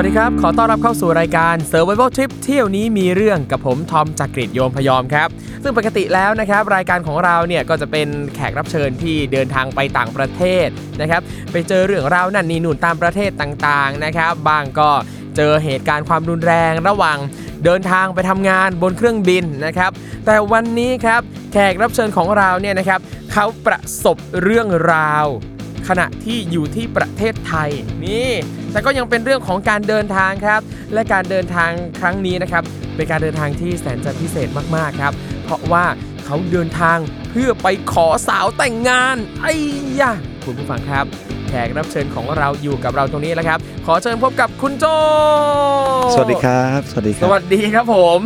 [0.00, 5.28] วัสดีครับ ขอต้อนรับเข้าสู่รายการ Survival Trip เที่ยวนี้มีเรื่องกับผมทอมจากกรีฑโยมพยอมครับ
[5.62, 10.66] ซึ่งปกติแล้วนะครับรายการของเราเนี่ยก็จะเป็นแขกรับเชิญที่เดินทางไปต่างประเทศ
[11.00, 11.20] นะครับ
[11.52, 14.90] ไปเจอเรื่องราวนั่นนี่นู่นตามประเทศต่างๆนะครับบางก็
[15.36, 17.18] เจอเหตุการณ์ความรุนแรงระหว่าง
[17.64, 19.90] เดินทางไปทำงานบนเครื่องบินนะครับ
[20.26, 21.20] แต่วันนี้ครับ
[21.52, 23.00] แขกรับเชิญของเราเนี่ยนะครับ
[23.32, 25.26] เขาประสบเรื่องราว
[25.88, 27.70] ขณะที่อยู่ที่ประเทศไทย
[28.06, 28.30] นี่
[28.72, 30.60] แต่ก็ยังเป็นเรื่องของการเดินทางครับ
[30.92, 31.70] และการเดินทาง
[32.00, 32.62] ครั้งนี้นะครับ
[32.96, 35.12] เป็นการเดินทางที่แสนจะพิเศษมากๆครับ
[35.44, 35.84] เพราะว่า
[36.24, 36.98] เขาเดินทาง
[37.30, 39.54] เพื่อไปขอสาวแต่งงานไอ้
[40.00, 40.12] ยะ
[40.44, 41.04] คุณผู้ฟังครับ
[41.48, 44.84] แขกรับเชิญของเราอยู่กับเราตรงนี้แล้วครับ ขอเชิญพบกับคุณโจ
[46.14, 48.18] สวัสดีครับ สวัสดีคสรับวัสดีครับผม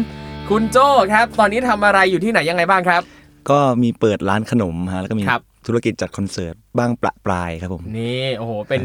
[0.50, 0.78] คุณโจ
[1.12, 3.02] ครับ ตอนนี้ทำอะไรอยู่ที่ไหนยังไงบ้างครับ
[3.50, 8.82] ก็มีเปิดร้านขนมฮะแล้วก็มีครับ ธุรกิจจัดคอนเสิร์ตบ้างประปรายครับผมนี่โอ้โหเป็น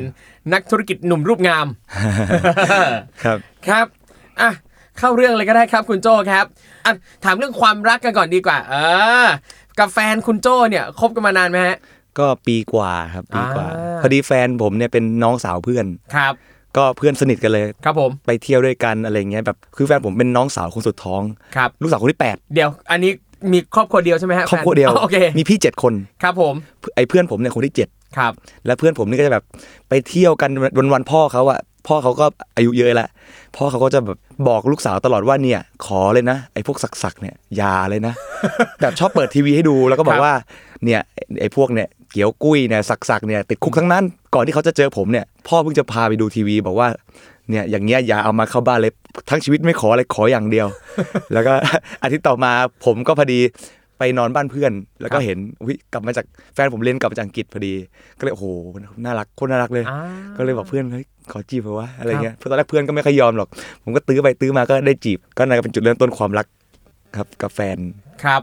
[0.53, 1.67] นักธุรกิจหนุ่มรูปงาม
[3.23, 3.85] ครับครับ
[4.41, 4.51] อะ
[4.99, 6.45] เข้าเรื่องเลยก็ได้ครับคุณโจ้ครับ
[6.85, 8.75] อะถามเรื่องความรักกันก่อนดีกว่า เอ
[9.25, 9.27] อ
[9.79, 11.77] กับแฟนคุณโจ้เนี่ยคบกันมานานไหมฮะ
[12.19, 16.33] ก็ปีกว่าครับปีกว่าอ่า พอดีแฟนผมเนี่ยเป็นน้องสาวเพื่อนครับ
[16.77, 21.21] ก็เพื่อนสนิทกันเลยครับผมไปเที่ยวด้วยกันอะไรเงี้ยแบบคือแฟนผมเป็นน้องสาวคนสุดท้อง
[21.55, 23.11] ครับลูกสาวคนที่แปดเดี๋ยว อันนี้
[23.51, 25.93] มีครอบครัวเดียวใช่ไหมฮะครอบครัวเดียวแฟนโอเคมีพี่เจ็ดคน
[26.23, 26.53] ครับผม
[26.95, 28.31] ไอ้เพื่อนผมเนี่ยคนที่เจ็ดครับ
[28.65, 29.43] และเพื่อนผมนี่ก็จะแบบ
[29.89, 33.09] ไปเที่ยวกันวันวันๆพ่อเขาอะพ่อเขาก็อายุเยอะแล้ว
[33.55, 38.13] พ่อเขาก็จะแบบบอกลูกสาวตลอดว่าเนี่ย ขอเลยนะไอ้พวกสักๆเนี่ยอย่าเลยนะ
[38.81, 40.33] แบบชอบเปิดทีวีให้ดูแล้วก็บอครักบว่า
[40.85, 41.01] เนี่ย
[41.41, 44.03] ไอ้พวกเนี่ยเกี๊ยวกุ้ยเนี่ยสักๆเนี่ยติดคุกทั้งนั้น
[44.35, 46.87] ก่อนที่เขาจะเจอผมเนี่ยพ่อเพิ่งจะพาไปดูทีวี บอกว่า
[47.49, 48.91] เนี่ยอย่างเงี้ยอย่าเอามาเข้าบ้านเลย
[49.29, 50.67] ทั้งชีวิตไม่ขออะไรขออย่างเดียว
[51.33, 51.53] แล้วก็
[52.03, 52.51] อาทิตย์ต่อมา
[52.85, 53.39] ผมก็พอดี
[53.99, 54.71] ไปนอนบ้านเพื่อน
[55.01, 57.73] แล้วก็เห็นอุ๊ยกลับมาจากแฟนผมเรียนกลับมาจากอังกฤษพอดี
[58.17, 58.45] ก็เลยโอ้โห
[59.05, 59.99] น่ารักโคนน่ารักเลยอ่า
[60.37, 63.47] ก็เลยบอกเพื่อนเฮ้ยขอจีบเหรอวะอะไรเงี้ยเพราะตอนแรกเพื่อนก็ไม่ค่อยยอมหรอก
[63.83, 66.47] ผมก็ตื้อไปตื้อมาก็ได้จีบ ก็นั่นก็เป็นจุดเริ่มต้นความรัก
[67.15, 67.77] ครับกับแฟน
[68.23, 68.41] ครับ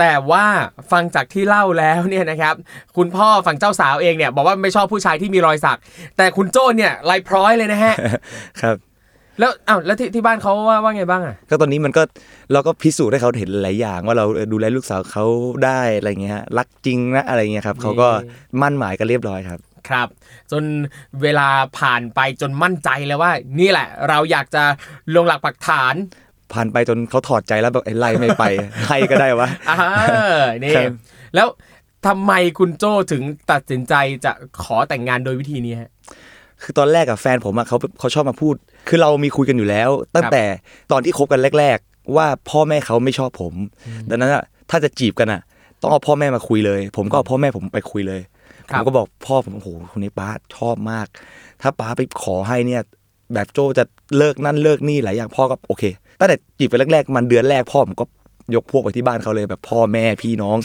[0.00, 0.46] แต่ว่า
[0.92, 2.54] ฟังจากที่เล่าแล้วเนี่ยนะครับ
[2.96, 5.78] คุณพ่อฝั่งเจ้าสาวเองเนี่ยบอกว่าไม่ชอบผู้ชายที่มีรอยสัก
[6.16, 7.94] แต่คุณโจ้เนี่ยลายพร้อยเลยนะฮะ
[8.62, 8.76] ครับ
[9.38, 12.02] แล้วอ้าวแล้วที่ที่บ้านเขาว่าว่าไงบ้างอะก็ตอนนี้มันก็
[12.52, 15.24] เราก็พิสูจน์ให้เขาเห็นหลายอย่าง ว่าเราเออดูแลลูกสาวเขา
[15.64, 18.08] ได้อะไรเงี้ยรักจริงนะอะไรเงี้ยครับเขาก็
[18.60, 20.08] มั่นหมายกันเรียบร้อยครับครับ
[20.52, 20.64] จน
[21.22, 24.64] เวลาผ่านไปจนมั่นใจแล้วว่า นี่แหละ เราอยากจะ
[25.14, 25.94] ลงหลักปักฐาน
[26.52, 28.44] ผ่านไปจนเขาถอดใจแล้วแบบไอ้ไล่ไม่ไป
[28.88, 29.78] ให้ก็ได้วะอ่า
[30.62, 30.92] นี่ครับ
[31.34, 31.48] แล้ว
[32.06, 33.94] ทำไมคุณโจ้ถึงตัดสินใจ
[34.24, 35.90] จะขอแต่งงานโดยวิธีนี้ฮะ
[36.62, 38.54] คือตอนแรกกับแฟนผมอะเขาเขาชอบมาพูด
[38.88, 40.44] คือเรามีคุยกันอยู่แล้ว ตั้งแต่
[40.92, 43.54] ตอนที่คบกันแรก ๆ ว่าพ่อแม่เขาไม่ชอบผม
[44.08, 45.40] ดังนั้นอะถ้าจะจีบกันอะ
[45.80, 48.20] ต้องเอาพ่อแม่มาคุยเลย ผมก็เอาพ่อแม่ผมไปคุยเลย
[48.70, 51.06] ครัผบมก็บอกพ่อผมโอ้โหคนนี้ป้าชอบมาก
[51.62, 52.82] ถ้าป้าไปขอให้เนี่ย
[53.34, 53.84] แบบโจจะ
[54.18, 55.84] เลิกนั่นเลิกนี่หลายอย่างพ่อก็โอเค
[56.20, 58.04] ตั้งแต่จีบไปแรกๆมันเดือนแรกพ่อผมก็
[58.54, 60.56] ยกพวกไปที่บ้านเขาเลยแบบพ่อแม่พี่น้อง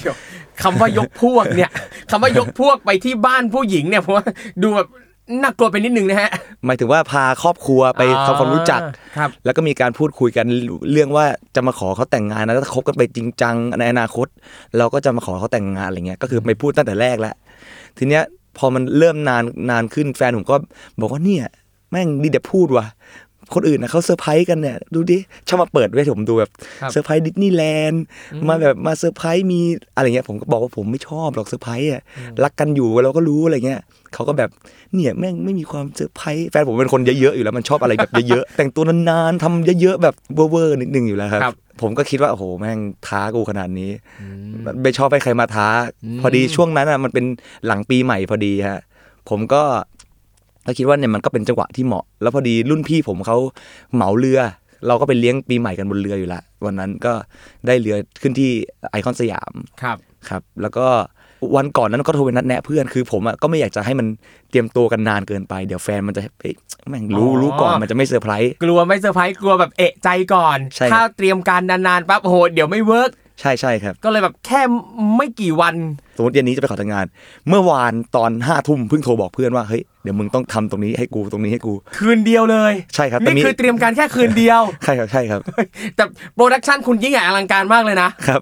[0.64, 1.72] คำว่ายกพวกเนี่ย
[2.10, 4.26] คำว่ายกพวกไปที่บ้านผู้หญิงเนี่ยเพราะว่า
[4.64, 4.88] ดูแบบ
[5.42, 6.30] น่ากลัวไปนิดนึงนะฮะ
[6.66, 8.82] หมายถึงว่าพาครอบครัวไปทำความรู้จัก
[9.18, 10.46] ครับ แล้วก็มีการพูดคุยกัน
[10.92, 14.28] เรื่องว่าจะมาขอเขาแต่งงานนะถ้าคบกันไปจริงจังในอนาคต
[14.78, 17.36] เราก็จะมาขอเขาแต่งงานอะไรเงี้ยก็คือไปพูดตั้งแต่แรกแล้ว
[17.98, 18.24] ทีเนี้ย
[18.58, 20.56] พอมันเริ่มนานนานขึ้นแฟนผมก็
[21.00, 21.46] บอกว่าเนี่ย
[21.92, 22.86] แม่งดีแต่พูดว่ะ
[23.54, 25.18] คนอื่นนะเขาเซอร์ไพรส์กันเนี่ยดูดิ
[25.48, 26.52] ชอบมาเปิดไว้ให้ผมดูแบบ
[26.82, 28.04] ครับเซอร์ไพรส์ดิสนีย์แลนด์
[28.48, 29.60] มาแบบมาเซอร์ไพรส์มี
[29.96, 32.02] อะไรเงี้ยผมก็บอกว่าผมไม่ชอบหรอกเซอร์ไพรส์อะ
[32.44, 33.82] รักกันอยู่เราก็รู้อะไรเงี้ย
[34.14, 34.50] เขาก็แบบ
[34.94, 43.92] เนี่ยแม่งไม่มีความเซอร์ไพรส์แฟนผมเป็นคนเยอะๆอยู่แล้วมันชอบอะไรแบบเยอะๆแต่งตัวนานๆทำเยอะๆแบบเวอร์ๆนิดนึงอยู่แล้วครับครับผมก็คิดว่าโอ้โหแม่งท้ากูขนาดนี้
[44.84, 45.68] ไม่ชอบให้ใครมาท้า
[46.22, 47.26] พอดีช่วงนั้นอะมันเป็น
[47.68, 48.82] หลังปีใหม่พอดีฮะ
[49.30, 49.64] ผมก็
[50.66, 53.38] ก็คิดว่าเนี่ยมันก็เป็นจังหวะที่เหมาะ แล้วพอดีรุ่นพี่ผมเขา
[53.96, 54.40] เหมาเรือ
[54.88, 57.14] เราก็ไปเลี้ยงปีใหม่กันบนเรืออยู่ละวันนั้นก็
[57.68, 58.52] ได้เรือขึ้นที่
[58.92, 59.98] ไอคอนสยามครับ
[60.30, 60.88] ครับ แล้วก็
[61.56, 64.08] วันก่อนนั้นก็โทรไปนัดแนะเพื่อนคือผมอะก็ไม่อยากจะให้มัน
[64.50, 66.56] เตรียมตัวกันนานเกินไปเดี๋ยวแฟนมันจะเอ๊ะ
[66.90, 74.62] แม่งรู้อ๋อรู้ก่อนมันจะไม่เซอร์ไพรสกลัวไม่เซอร์ไพรส์กลัวแบบเอะใจก่อนใช่ครับถ้าเตรียมการนานๆปั๊บโอ้โหเดี๋ยวไม่ work ใช่ใช่ครับ ก็เลยแบบแค่
[75.18, 75.76] ไม่กี่วัน
[76.18, 77.06] สมมติเย็นนี้จะไปขอแต่งงาน
[77.50, 85.42] เมื่อวานตอนห้าทุ่มเพิ่งโทรบอกเพื่อนว่าเฮ้ยเดี๋ยวมึงต้องทำตรงนี้ให้กูตรงนี้ให้กู คืนเดียวเลย ใช่ครับแต่นี่มีคือเตรียมการแค่คืนเดียวใช่ครับใช่ครับ
[85.96, 86.04] แต่
[86.36, 88.42] production คุณยิ่งใหญ่อลังการมากเลยนะครับ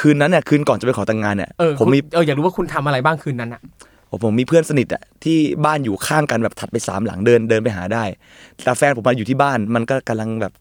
[0.00, 3.62] คืนนั้นเนี่ยคืนก่อนจะไปขอแต่งงานเนี่ยเออผมมีเอออยากรู้ว่าคุณทำอะไรบ้างคืนนั้นอะ
[4.08, 8.04] โอ้ผมผมมีเพื่อนสนิทอะที่บ้านอยู่ข้างกันแบบถัดไปสามหลังเดินเดินไปหาได้
[8.64, 10.52] แต่แฟนผมมาอยู่ที่บ้านมันก็กำลังแบบ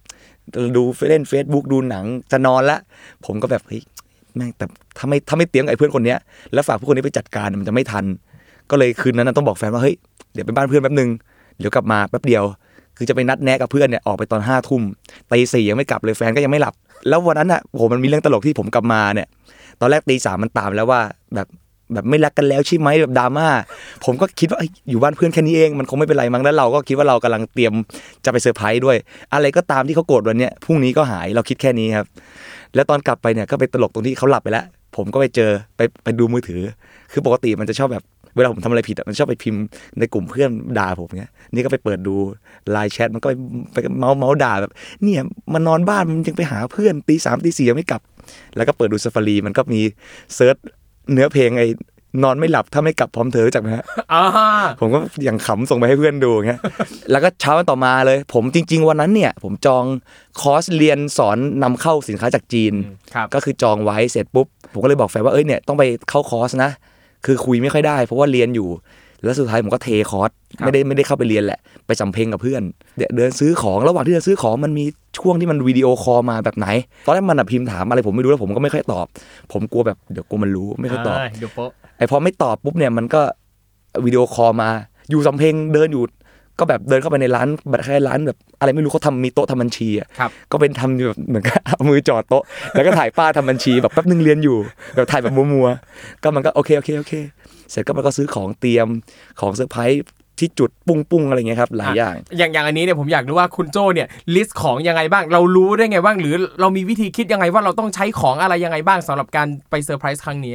[0.75, 2.77] ดูเล่น Facebook ดูหนังจะนอนละ
[3.25, 3.81] ผมก็แบบเฮ้ย
[4.36, 4.65] แม่งแต่
[4.97, 6.19] ถ้าไม่ถ้าไม่เตี๊ยมกับไอ้เพื่อนคนเนี้ย
[6.53, 8.06] แล้วฝากผู้คนนี้ไปจัดการมันจะไม่ทัน
[8.69, 9.95] ก็เลยคืนนั้นต้องบอกแฟนว่าเฮ้ย
[10.33, 11.09] เดี๋ยวไปบ้านเพื่อนแป๊บนึง
[11.59, 12.44] เดี๋ยวกลับมาแป๊บเดียว
[12.97, 14.81] คือจะไปนัดแนะกับเพื่อนเนี่ยออกไปตอนห้าทุ่ม
[15.31, 16.74] ตีสี่ยังไม่กลับเลยแฟนก็ยังไม่หลับ
[17.07, 19.27] แล้ววันนั้นอะโหมันมีเรื่องตลกที่ผมกลับมาเนี่ย
[19.80, 21.01] ตอนแรกตีสามมันตามแล้วว่า
[21.36, 21.47] แบบ
[21.93, 23.47] แบบไม่รักกันแล้วใช่ไหมแบบดราม่า
[24.05, 24.59] ผมก็คิดว่า
[24.89, 27.73] อยู่บ้านเพื่อนแค่นี้เองมันคงไม่เป็นไรมั้งแล้วเราก็คิดว่าเรากำลังเตรียม
[28.25, 28.97] จะไปเซอร์ไพรส์ด้วย
[29.33, 32.07] อะไรก็ตามที่เขาโกรธวันเนี้ยพรุ่งนี้ก็หายเราคิดแค่นี้ครับ
[32.75, 34.65] แล้วตอนกลับไปเนี่ยก็ไปตลกตรงที่เขาหลับไปแล้ว
[34.95, 36.61] ผมก็ไปเจอไปไปดูมือถือ
[37.11, 38.05] คือปกติมันจะชอบแบบ
[38.35, 39.61] เวลาผมทำอะไรผิดมันชอบไปพิมพ์
[39.99, 42.15] ในกลุ่มเพื่อนด่าผมเงี้ยนี่ก็ไปเปิดดู
[42.71, 43.33] LINE chat มันก็ไป
[43.73, 44.71] ไปเม้าท์เม้าท์ด่าแบบ
[45.03, 45.21] เนี่ย
[45.53, 48.01] มันนอนบ้านมันยังไปหาเพื่อนตีสามตีสี่ยังไม่กลับ
[48.55, 49.81] แล้วก็เปิดดูซ a ฟารีมันก็มี
[50.36, 50.57] search
[51.13, 51.68] เนื้อเพลงไอ้
[52.24, 54.24] นอนไม่หลับถ้าไม่กลับพร้อมเธอรู้จักไหมฮะอ่า
[54.80, 56.60] ผมก็อย่างขำส่งไปให้เพื่อนดูอย่างเงี้ย
[57.12, 59.84] แล้วก็เช้าวันต่อมาเลย ผมจริง ๆ วันนั้นเนี่ย ผมจอง
[60.42, 62.74] คอร์สเรียนสอนนำเข้าสินค้าจากจีน
[63.13, 66.72] ครับก็คือจองไว้เสร็จปุ๊บ ผมก็เลยบอกแฟนว่าเอ้ยเนี่ยต้องไปเข้าคอร์สนะ
[67.25, 68.69] คือคุยไม่ค่อยได้ เพราะว่าเรียนอยู่
[69.25, 70.31] แล้วสุดท้ายผมก็เทคอร์ส
[70.63, 72.62] ไม่ได้ไม่ได้เข้าไปเรียนแหละ ไปสำเพ็งกับเพื่อน
[72.98, 74.86] เดี๋ยวเดินซื้อของระหว่างที่เดินซื้อของมันมี
[75.18, 76.68] ช่วงที่มันวิดีโอคอลมาแบบไหน
[77.06, 79.06] ตอนแรกมันอะพิมพ์ถามอะไรผมไม่รู้แล้วผมก็ไม่ค่อยตอบ
[79.51, 83.22] ผมกลัวแบบเดี๋ยวกลัวมันรู้ไม่ค่อยตอบอะเดี๋ยวโป๊ะไอพอไม่ตอบปุ๊บเนี่ยมันก็
[84.06, 84.69] วิดีโอคอลมา
[85.10, 86.04] อยู่สำเพ็งเดินอยู่
[86.60, 92.44] ก็แบบเดินเข้าไปในร้านแบบคล้ายๆร้านแบบอะไรไม่รู้เขาทำมีโต๊ะทำบัญชีอะครับก็เป็นทำอยู่แบบเหมือนกับเอามือจ่อโต๊ะ
[92.74, 94.57] แล้วก็ถ่ายป้าทำบัญชีแบบแป๊บนึงเรียนอยู่
[94.96, 97.13] แบบถ่ายแบบมัวๆก็มันก็โอเคโอเคโอเค
[97.72, 98.88] เสร็จก็มันก็ซื้อของเตรียม
[99.40, 100.04] ของเซอร์ไพรส์
[100.40, 110.54] ที่จุดปุ้งปุ้งๆอะไรเงี้ยครับหลายอย่าง อย่างอย่างอันนี้เนี่ยผมอยากรู้ว่าคุณโจเนี่ย list ของยังไงบ้าง เรารู้ได้ไงบ้างหรือเรามีวิธีคิดยังไงว่าเราต้องใช้ของอะไรยังไงบ้างสำหรับการไปเซอร์ไพรส์ครั้งนี้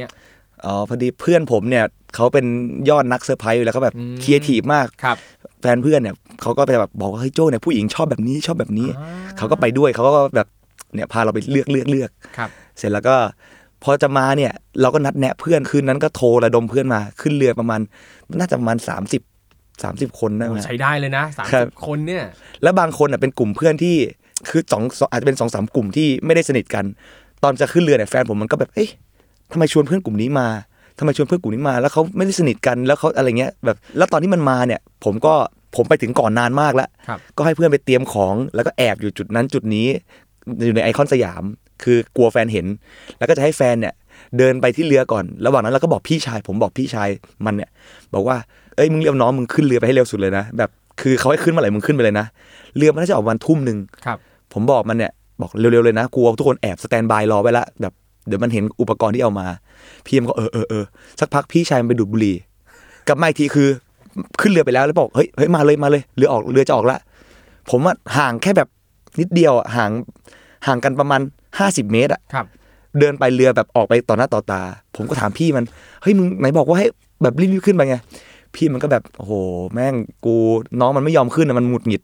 [0.65, 1.85] อ๋อพอดีเพื่อนผมเนี่ย
[2.15, 2.45] เขาเป็น
[2.89, 5.17] ยอดนักเซอร์ไพรส์อยู่แล้วเขาแบบอืมครีเอทีฟมากครับ
[5.61, 8.89] แฟนเพื่อนเนี่ยเขาก็ไปแบบบอกว่าเฮ้ยโจ้เนี่ยผู้หญิงชอบแบบนี้ชอบแบบนี้
[9.37, 10.47] เขาก็ไปด้วยเขาก็แบบ
[10.95, 13.15] เนี่ยพาเราไปเลือกเลือกเลือกครับ เสร็จแล้วก็
[13.83, 17.79] พอจะมาเนี่ยเราก็นัดแนะเพื่อนคืนนั้นก็โทรระดมเพื่อนมาขึ้นเรือประมาณ
[18.39, 19.21] น่าจะประมาณ 30
[19.83, 22.23] 30 คนได้ไหมใช้ได้เลยนะสามครัสิบบคนเนี่ย
[22.63, 23.95] แล้วบางคนอะเป็นกลุ่มเพื่อนที่
[24.49, 26.85] คือสองสองอาจจะเป็นสองสามกลุ่มที่ไม่ได้สนิทกัน
[27.43, 28.89] ตอนจะขึ้นเรือเนี่ยแฟนผมมันก็แบบเอ๊ะ
[29.51, 30.47] ทำไมชวนเพื่อนกลุ่มนี้มา
[30.99, 35.33] ทำไมชวนเพื่อนกลุ่มนี้มา แล้วเขาไม่ได้สนิทกันแล้วเขาอะไรเงี้ยแบบแล้วตอนที่มันมาเนี่ย ผมก็
[35.75, 39.87] ผมไปถึงก่อนนานมากแล้วครับก็ให้เพื่อนไปเตรียมของแล้วก็แอบอยู่จุดนั้นจุดนี้
[40.65, 41.43] อยู่ในไอคอนสยาม
[41.83, 42.65] คือกลัวแฟนเห็น
[43.17, 43.93] แล้วก็จะให้แฟนเนี่ย
[44.37, 47.09] เดินไปที่เรือก่อน ระหว่างนั้นเราก็บอกพี่ชาย ผมบอกพี่ชาย
[47.45, 47.69] มันเนี่ย
[48.13, 48.37] บอกว่า
[48.75, 50.69] เอ้ยมึงเรียกน้องมึงขึ้นเรือไปให้เร็วสุดเลยนะแบบ
[51.01, 52.25] คือเขาให้ขึ้นเมื่อไหร่มึงขึ้นไปเลยนะ
[52.77, 54.17] เรือมันน่าจะออกวันทุ่มหนึ่งครับ
[54.53, 55.11] ผมบอกมันเนี่ย
[55.41, 57.93] บอกเร็วๆเลยนะกลัวทุกคนแอบ standby รอไว้ละแบบ
[58.27, 59.47] เดี๋ยวมันเห็นอุปกรณ์ที่เอามา
[60.05, 60.85] พี่มันก็เออเออเออ
[61.19, 62.35] สักพักพี่ชายมันไปดูดบุหรี่
[63.07, 63.69] กลับมาอีกทีคือ
[64.41, 66.97] ขึ้นเรือไปแล้วแล้วบอกเฮ้ยเฮ้ยมาเลยมาเลยเรือออกเรือจะออกละ
[67.69, 68.67] ผมว่าห่างแค่แบบ
[69.19, 69.91] นิดเดียวอะห่าง
[70.67, 71.21] ห่างกันประมาณ
[71.59, 72.45] ห้าสิบเมตรอะครับ
[72.99, 74.61] เดินไปเรือแบบออกไปต่อหน้าต่อตา
[74.95, 75.65] ผมก็ถามพี่มัน
[76.01, 76.87] เฮ้ยมึงไหนบอกว่าให้
[77.23, 77.95] แบบรีบๆขึ้นไปไง
[78.55, 79.33] พี่มันก็แบบโอ้โห
[79.73, 79.95] แม่ง
[80.25, 80.35] กู
[80.79, 82.01] น้องมันไม่ยอมขึ้นนะมันหงุดหงิด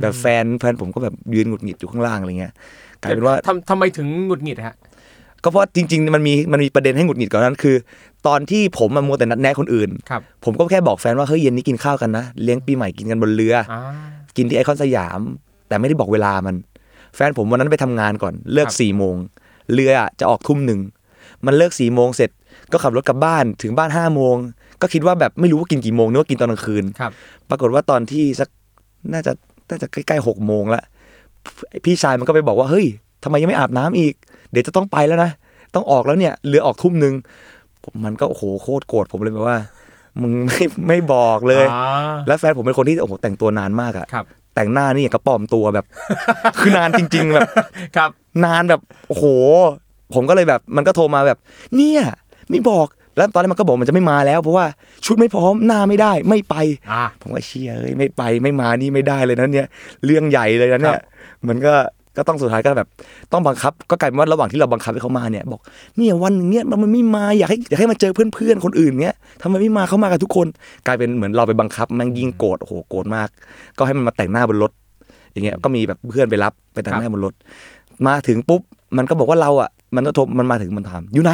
[0.00, 2.52] แบบแฟนแฟนผมก็แบบยืนหงุดหงิดอยู่ข้างล่างอะไรเงี้ย
[3.00, 4.76] กลายเป็นว่าทำทำไมถึงหงุดหงิดฮะ
[5.46, 7.76] ก็เพราะจริงๆมันมีมันมีประเด็นให้หงุดหงิดก่อนนั้นคือ
[8.26, 13.80] ตอนที่ผมมามัวแต่นัดแนะคนอื่นครับผมก็แค่บอกแฟนว่าเฮ้ยเย็นนี้กินข้าวกันนะ เลี้ยงปีใหม่กินกันบนเรืออ่า
[14.36, 15.20] กินที่ไอคอนสยาม
[15.68, 16.54] แต่ไม่ได้บอกเวลามัน
[17.14, 19.16] แฟนผมวันนั้นไปทำงานก่อนเลิกครับสี่โมง
[19.72, 20.80] เรืออะจะออกทุ่มหนึ่ง
[21.46, 22.30] มันเลิกสี่โมงเสร็จ
[22.72, 24.34] ก็ขับรถกลับบ้านถึงบ้านห้าโมง
[24.82, 27.12] ก็คิดว่าแบบไม่รู้ว่ากินกี่โมงนึกว่ากินตอนกลางคืนครับ
[27.50, 28.48] ปรากฏว่าตอนที่สัก
[29.12, 29.32] น่าจะ
[29.70, 30.82] น่าจะใกล้ๆหกโมงละ
[31.84, 32.86] พี่ชายมันก็ไปบอกว่าเฮ้ย
[33.24, 34.14] ทำไมยังไม่อาบน้ำอีก
[34.50, 35.30] เดี๋ยวจะต้องไปแล้วนะ
[35.74, 37.14] ต้องออกแล้วเนี่ยเรือออกทุ่มหนึ่ง
[37.84, 39.58] ผมมันก็โอ้โหโคตรโกรธผมเลยแบบว่า
[40.22, 44.24] มึงไม่ไม่บอกเลยอ่าแล้วแฟนผมเป็นคนที่โอ้โหแต่งตัวนานมากอะครับ
[44.54, 45.86] แต่งหน้านี่อย่างกระปลอมตัวแบบ
[46.58, 47.48] คือนานจริง ๆ แบบ
[47.96, 48.10] ครับ
[48.44, 49.24] นานแบบโอ้โห
[50.14, 51.38] ผมก็เลยแบบ มันก็โทรมาแบบ
[51.76, 52.02] เนี่ย
[52.50, 52.86] ไม่บอก
[53.16, 54.66] แล้วตอนแรกมันก็บอกมันจะไม่มาแล้วเพราะว่า
[55.04, 56.54] ชุดไม่พร้อมหน้าไม่ได้ไม่ไป
[56.92, 59.68] อ่าผมก็เชียเอ้ยไม่ไปไม่มานี่ไม่ได้เลยนะเนี่ย
[60.04, 61.04] เรื่องใหญ่เลยนะเนี่ครัยบ
[61.48, 61.74] มันก็
[62.16, 62.88] ก็ต้องสุดท้ายก็แบบ
[63.32, 65.60] ต้องบังคับ ก็กลายเป็นว่าระหว่างที่เราบังคับให้เขามาเนี่ย บอก
[65.96, 70.46] เนี่ยวันเนี่ยมันไม่มาอยากให้อยากให้มาเจอเพื่อนๆคนอื่นเนี่ยทำไมไม่มาเขามากันทุกคน
[70.86, 73.28] กลายเป็นเหมือนเราไปบังคับแมันยิ่งโกรธโอ้โหโกรธมาก
[73.78, 74.72] ก็ให้มันมาแต่งหน้าบนรถ
[75.32, 77.34] อย่างเงี้ยก็มีแบบเพื่อนไปรับไปแต่งหน้าบนรถ
[78.06, 78.62] มาถึงปุ๊บ
[78.96, 81.32] มันก็บอกว่าเราอะมันก็โทรมันมาถึงมันถามอยู่ไหน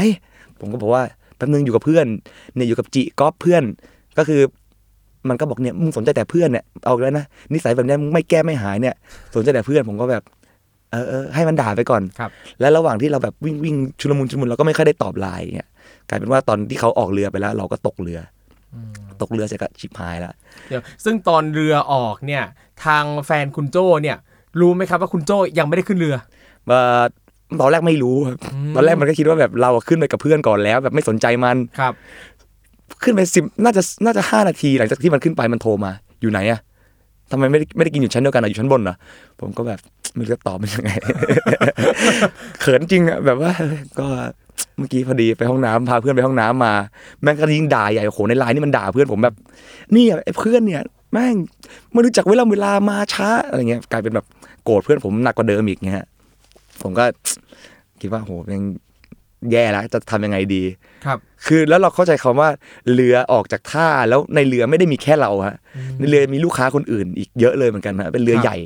[0.60, 1.02] ผมก็บอกว่า
[1.36, 2.06] แป๊บนึงอยู่กับเพื่อน
[2.54, 3.62] เนี่ยอยู่กับจิก๊อฟเพื่อน
[4.18, 4.40] ก็คือ
[5.28, 8.94] มันก็บอกเนี่ยมึงสนใจแต่เพื่อนเนี่ยเอาแล้วนะนิสัยแบบนี้มึงไม่แก้ไม่หายเนี่ย
[9.34, 10.22] สนใจแต่เพื่อนผมก็แบบ
[10.92, 12.30] เออเออให้มันด่าไปก่อนครับ
[12.60, 15.68] แล้วระหว่างที่เราแบบวิ่งวิ่งชุลมุนชุลมุนเราก็ไม่ค่อยได้ตอบไลน์เงี้ย
[16.08, 18.20] กลายเป็นว่าตอนที่เขาออกเรือไปแล้ว เราก็ตกเรือ
[19.22, 20.32] ตกเรือเสร็จก็ชิบหายแล้ว
[20.68, 22.42] เดี๋ยวซึ่งตอนเรือออกเนี่ย
[22.84, 24.16] ทางแฟนคุณโจ้เนี่ย
[24.60, 26.16] รู้ไหมครับว่าคุณโจ้ยังไม่ได้ขึ้นเรือ
[26.70, 26.80] ว่า
[27.60, 28.36] ตอนแรกไม่รู้ครับ
[28.74, 31.92] ตอนแรกมันก็คิดว่าแบบเราขึ้นไปกับเพื่อนก่อนแล้ว แบบไม่สนใจมันครับ
[33.02, 36.60] ขึ้นไปสิบน่าจะน่าจะห้านาทีหลังจากที่มันขึ้นไปมันโทรมา อยู่ไหนอะ
[37.30, 38.96] ทำไมไม่ได้ไม่ได้กินอยู่ชั้นเดียวกันอะอยู่ชั้นบนอะ
[39.40, 39.78] ผมก็แบบ
[40.16, 40.90] ไม่รู้จะตอบมันยังไง
[42.60, 43.52] เขินจริงอะแบบว่า
[43.98, 44.06] ก็
[44.78, 46.74] เมื่อกี้พอดีไปห้องน้ำพาเพื่อนไปห้องน้ำมา
[47.22, 49.34] แม่งก็ยิ่งด่าใหญ่โอ้โหในไลน์นี่มันด่าเพื่อนผมแบบ
[49.94, 51.34] นี่ไอ้เพื่อนเนี่ย แม่ง
[51.92, 54.26] ไม่รู้จักเวลาเวลามาช้าอะไรเงี้ยกลายเป็นแบบ
[54.64, 56.06] โกรธเพื่อนผมหนักกว่าเดิมอีกเงี้ย
[56.82, 57.04] ผมก็
[58.00, 58.62] คิดว่าโหยัง
[59.52, 60.62] แย่แล้วจะทำยังไงดี
[61.06, 62.48] ครับ คือแล้วเราเข้าใจคำว่า
[62.92, 65.56] เรือออกจากท่าแล้วในเรือไม่ได้มีแค่เราฮะ
[65.98, 68.58] ในเรือมีลูกค้าคนอื่น อีกเยอะเลยเหมือนกันฮะเป็นเรือครับใหญ่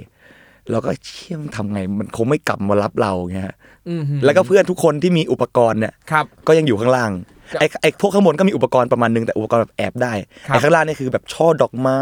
[0.70, 3.56] เราก็เชี่ยมนทำไงมันคงไม่กลับมารับเราเงี้ยฮะ
[3.88, 7.11] อืมแล้วก็เพื่อนทุกคนที่มีอุปกรณ์เนี่ยครับก็ยังอยู่ข้างล่าง
[7.52, 10.12] ครับไอ้ไอ้พวกข้างบนก็มีอุปกรณ์ประมาณนึงแต่อุปกรณ์แบบแอบได้
[10.49, 12.00] ครับไอ้ข้างล่างเนี่ยคือแบบช่อดอกไม้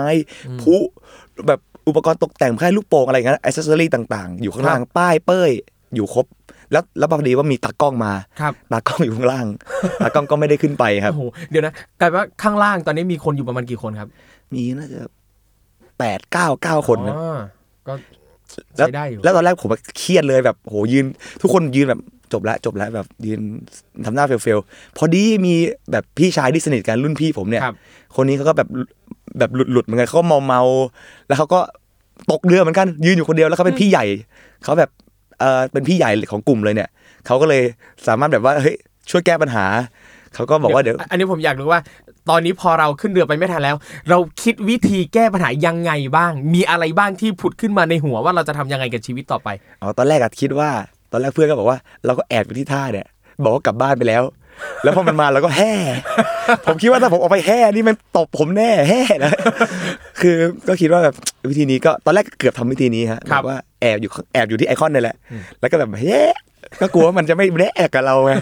[0.60, 0.76] พลุ
[1.48, 5.50] แบบอุปกรณ์ตกแต่งคล้ายลูกโป่งอะไรอย่างเงี้ยอิสเซอรี่ต่าง ๆ อยู่ข้างล่างป้ายเป้ย
[5.94, 6.26] อยู่ครบ
[6.72, 9.46] แล้วแล้วพอดีว่ามีตากล้องมาครับตากล้องอยู่ข้างล่าง
[10.02, 14.08] ตากล้องก็ไม่ได้ขึ้นไปครับโอ้โหเดี๋ยวนะกลายเป็นว่าข้างล่างตอนนี้มีคนอยู่ประมาณกี่คนครับ
[14.54, 15.00] มีน่าจะ
[15.98, 17.38] แปดเก้าเก้าคนนะอ๋อ
[17.86, 17.94] ก็
[18.76, 21.04] แล้วใช้ได้อยู่แล้วตอนแรกผมแบบเครียดเลยแบบโหยืน
[21.42, 22.00] ทุกคนยืนแบบ
[22.32, 23.40] จบแล้วจบแล้วแบบยืน
[24.04, 25.54] ทำหน้าเฟลๆพอดีมี
[25.92, 27.74] แบบพี่ชายที่สนิทกันรุ่นพี่ผมเนี่ยครับ
[28.16, 28.68] คนนี้เขาก็แบบ
[29.38, 31.60] แบบหลุดหลุดๆเหมือนกันเขาก็เมาเมาๆแล้วเขาก็
[32.30, 34.04] ตกเรือเหมือนกันยืนอยู่คนเดียวแล้วเขาเป็นพี่ใหญ่
[34.64, 34.90] เขาแบบ
[35.40, 36.88] เออเป็นพี่ใหญ่ของกลุ่มเลยเนี่ย
[37.26, 37.62] เขาก็เลย
[38.06, 38.76] สามารถแบบว่าเฮ้ย
[39.10, 39.66] ช่วยแก้ปัญหา
[40.34, 41.80] เขาก็บอกว่าเดี๋ยว อันนี้ผมอยากรู้ว่า
[42.30, 43.76] ตอนนี้พอเราขึ้นเรือไปไม่ทันแล้ว
[44.10, 49.48] เราคิดวิธีแก้ปัญหายังไงบ้าง มีอะไรบ้างที่ผุดขึ้นมาในหัวว่าเราจะทำยังไงกับชีวิตต่อไป
[49.82, 50.70] อ๋อตอนแรกอะคิดว่า
[51.12, 53.06] ตอนแรกเพื่อนก็บอกว่า เราก็แอบอยู่ที่ท่าเนี่ย
[53.44, 54.22] บอกว่ากลับบ้านไปแล้ว
[54.82, 55.72] แล้วพอมันมาเราก็แห่
[56.66, 59.32] ผมคิดว่าถ้าผมออกไปแห่นี่มันตบผมแน่แห่นะ
[60.20, 60.36] คือ
[60.68, 61.14] ก็คิดว่าแบบ
[61.50, 65.16] วิธีนี้ก็ตอนแรกเกือบทำวิธีนี้ฮะครับแบบว่าแอบอยู่แอบอยู่ที่ไอคอนนี่แหละ
[65.60, 66.20] แล้วก็แบบแห่
[66.80, 68.32] ก็กลัวว่ามันจะไม่แน่กับเราไง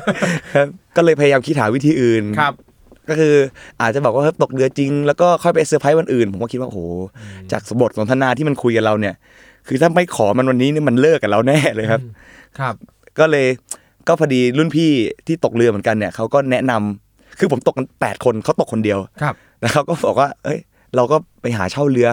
[0.55, 2.53] ครับก็เลยพยายามคิดหาวิธีอื่นครับ
[3.09, 3.35] ก็คือ
[3.81, 6.81] อาจจะบอกว่าเฮ้ยตกเรือจริง แล้วก็ค่อยไปเซอร์ไพรส์วันอื่น ผมก็คิดว่าโอ้โห
[7.53, 9.15] จากบทสนทนาที่มันคุยกับเราเนี่ย
[9.69, 12.01] คือถ้าไม่ขอมันวันนี้เนี่ยมันเลิกกับเราแน่เลยครับ
[12.59, 12.75] ครับ
[13.19, 13.47] ก็เลย
[14.09, 14.91] ก็พอดีรุ่นพี่
[15.27, 20.59] ที่ตกเรือเหมือนกันเนี่ยเขาก็แนะนำคือผมตกกันแปดคนเขาตกคนเดียวครับแล้วเขาก็บอกว่า เอ้ย
[20.97, 22.09] เราก็ไปหาเช่าเรือ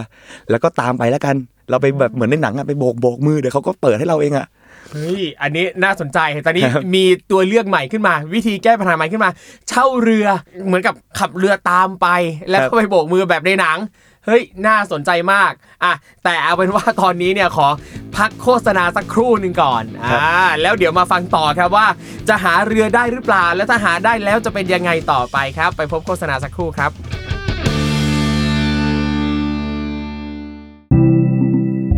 [0.49, 1.35] แล้วก็ตามไปแล้วกัน
[1.69, 4.47] เราไปแบบเหมือนในหนังอะไปโบกโบกมือเดี๋ยวเขาก็เปิดให้เราเองอะ
[4.91, 9.29] เฮ้ย อันนี้น่าสนใจ ตอนนี้ครับมีตัวเลือกใหม่ขึ้นมา วิธีแก้ปัญหาใหม่ขึ้นมา
[9.69, 10.27] เช่าเรือ
[10.65, 12.07] เหมือนกับขับเรือตามไป
[12.49, 13.77] แล้วก็ไปโบกมือแบบในหนัง
[14.25, 15.51] เฮ้ย น่าสนใจมาก
[15.83, 15.93] อะ
[16.23, 17.67] แต่เอาเป็นว่าตอนนี้เนี่ยขอ
[18.17, 20.29] พักโฆษณาสักครู่หนึ่งก่อน อ่า
[20.61, 21.87] แล้วเดี๋ยวมาฟังต่อครับว่า
[22.29, 26.91] จะหาเรือได้หรือเปล่า แล้วถ้าหาได้แล้วจะเป็นยังไงต่อไปครับ ไปพบโฆษณาสักครู่ครับ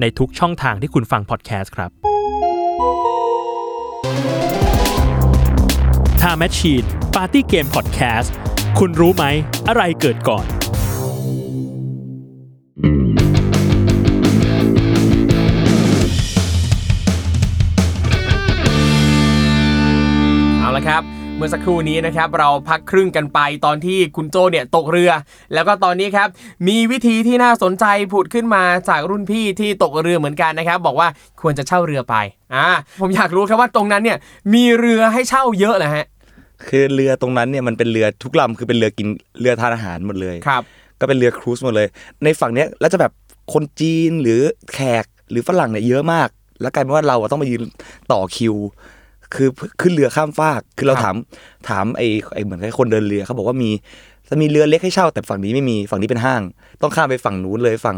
[0.00, 1.90] ในทุกช่องทางที่คุณฟังพอดแคสต์ครับ
[6.20, 8.30] Time Machine Party Game Podcast
[8.78, 9.24] คุณรู้ไหม
[9.68, 10.46] อะไรเกิดก่อน
[21.36, 25.10] เมื่อสักครู่นี้นะครับเราพักครึ่งกันไปตอนที่คุณโจเนี่ยตกเรือ
[25.54, 26.28] แล้วก็ตอนนี้ครับ
[26.68, 31.08] มีวิธีที่น่าสนใจผุดขึ้นมาจากรุ่นพี่ที่ตกเรือเหมือนกันนะครับ บอกว่า
[31.40, 32.14] ควรจะเช่าเรือไป
[32.54, 32.66] อ่า
[33.00, 34.18] ผมอยากรู้ครับว่าตรงนั้นเนี่ย
[34.54, 36.06] มีเรือให้เช่าเยอะเลยฮะ
[36.68, 39.08] คือเรือตรงนั้นเนี่ยมันเป็นเรือทุกลำคือเป็นเรือกิน
[39.40, 40.62] เรือทานอาหารหมดเลยครับ
[41.00, 41.88] ก็เป็นเรือครูซหมดเลย
[42.24, 43.12] ในฝั่งเนี้ยแล้วจะแบบ
[43.52, 44.40] คนจีนหรือ
[44.72, 46.28] แขกหรือฝรั่งเนี่ยเยอะมาก
[46.60, 47.62] แล้วกลายเป็นว่าเราอะต้องมายืน
[48.12, 48.54] ต่อคิว
[49.36, 49.48] คือ
[49.80, 51.16] ขึ้นเรือข้ามฟาก คือเราครับถาม
[51.68, 53.70] ถามไอ้ไอ้เหมือนไอ้คนเดินเรือเขาบอกว่ามี
[54.28, 56.42] จะมีเรือเล็กให้เช่า แต่ฝั่งนี้ไม่มีฝั่งนี้เป็นห้าง
[56.82, 57.96] ต้องข้ามไปฝั่งนู้นเลยฝั่ง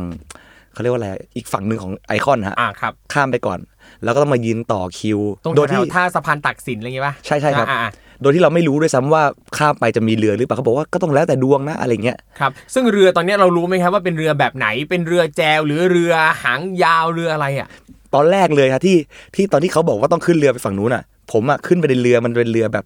[0.73, 3.59] เขาเรียกว่าอะไรอีกฝั่งหนึ่งของไอคอนฮะอ่าครับ ข้ามไปก่อน
[4.05, 7.91] แล้วก็ต้องมายืนต่อคิวตรงโดยแถที่วๆท่าสะพานตักสินอะไรอย่างงี้ป่ะใช่ใช่ครับอ่าอ่า
[8.23, 9.23] โดยที่เราไม่รู้ด้วยซ้ำว่า
[9.59, 17.69] ข้ามไปจะมีเรือหรือเปล่าเขาบอกว่าก็ต้องแล้วแต่ดวงนะอะไรเงี้ยครับซึ่งเรือตอนนี้เรารู้ไหมครับว่าเป็นเรือแบบไหนเป็นเรือแจวหรือเรือหางยาวเรืออะไรอะ
[18.15, 18.97] ตอนแรกเลยครับที่
[19.35, 22.85] ที่ตอนที่เขาบอกว่าต้องขึ้นเรือไปฝั่งนู้นอะ ผมอะขึ้นไปในเรือมันเป็นเรือแบบ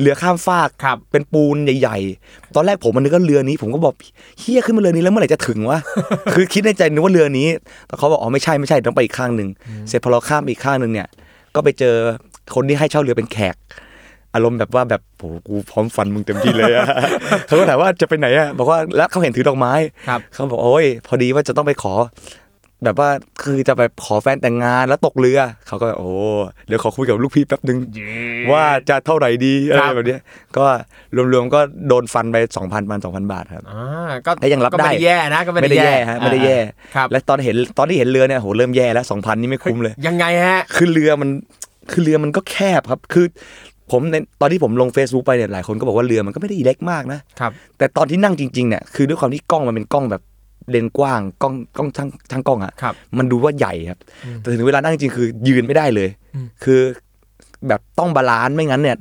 [0.00, 3.94] เรือข้ามฟากครับ เป็นปูนใหญ่ ๆ ตอนแรกผมมันนึกว่าเรือนี้ ผมก็บอก
[4.40, 5.78] เฮียขึ้นมาเรือนี้แล้วเมื่อไหร่จะถึงวะ
[6.34, 7.48] คือคิดในใจนึกว่าเรือนี้
[7.86, 9.48] แต่เขาบอกอ๋อไม่ใช่ไม่ใช่ต้องไปอีกข้างหนึ่ง
[9.88, 11.08] เสร็จพอเราข้ามไปอีกข้างหนึ่งเนี่ย
[11.54, 11.94] ก็ไปเจอ
[12.54, 13.56] คนที่ให้เช่าเรือเป็นแขก
[14.34, 16.86] อารมณ์แบบว่าแบบโหกูพร้อมฟันมึงเต็มที่เลยอะ
[17.46, 19.72] เขาก็ถามว่าจะไปไหนอะบอกว่าแล้วเขาเห็นถือดอกไม้
[20.08, 21.94] ครับเขาบอกโอ้ยพอดีว่าจะต้องไปขอ
[22.84, 23.10] แบบว่า
[23.42, 26.10] คือจะไปขอแฟนแต่งงานแล้วตกเรือ เขาก็โอ้
[26.68, 27.78] เดี๋ยวขอคุยกับลูกพี่แป๊บนึง
[28.52, 30.20] ว่าจะเท่าไหร่ดีอะไรแบบเนี้ย
[30.56, 30.64] ก็
[31.32, 36.58] รวมๆก็โดนฟันไปสองพันมันสองพันบาทครับอ่าก็แต่ยังรับก็ไม่ได้ได้แย่นะก็ไม่ไม่ได้แย่ฮะไม่ได้แย่
[36.94, 41.30] ครับและตอนเห็นตอนที่เห็นเรือเนี่ยโหเริ่มแย่แล้วสองพันนี่ไม่คุ้มเลย ยังไงฮะ คือเรือมัน
[41.90, 43.26] คือเรือมันก็แคบครับคือ
[43.90, 50.22] ผมในตอนที่ผมลง Facebook ไปเนี่ยหลายคนก็บอกว่าเรือมันก็ไม่ได้เล็กมากนะครับแต่ตอนที่นั่งจริงๆเนี่ยคือด้วยความที่กล้องมันเป็นกล้องแบบ
[50.70, 53.98] เลนส์กว้างกล้องกล้องทั้งทั้งกล้องอะครับมันดูว่าใหญ่ครับ
[54.38, 56.80] แต่ถึงเวลานั่งจริงๆคือยืนไม่ได้เลยอืมคือ
[57.68, 58.96] แบบต้อง balance ไม่งั้นเนี่ย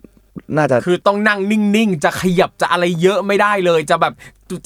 [0.56, 4.14] น่าจะคือต้องนั่งนิ่งๆ จะขยับจะอะไรเยอะไม่ได้เลย จะแบบ